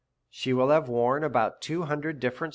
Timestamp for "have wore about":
0.69-1.61